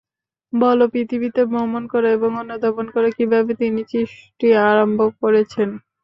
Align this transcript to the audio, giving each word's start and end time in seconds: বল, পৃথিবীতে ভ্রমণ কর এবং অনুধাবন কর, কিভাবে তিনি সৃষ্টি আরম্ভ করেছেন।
বল, 0.53 0.79
পৃথিবীতে 0.93 1.41
ভ্রমণ 1.51 1.83
কর 1.87 2.03
এবং 2.17 2.31
অনুধাবন 2.41 2.87
কর, 2.93 3.03
কিভাবে 3.17 3.51
তিনি 3.61 3.81
সৃষ্টি 3.91 4.47
আরম্ভ 4.65 4.99
করেছেন। 5.21 5.69